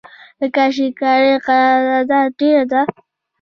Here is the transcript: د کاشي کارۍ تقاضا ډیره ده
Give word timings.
د 0.39 0.41
کاشي 0.55 0.87
کارۍ 0.99 1.33
تقاضا 1.45 2.19
ډیره 2.39 2.63
ده 2.71 2.81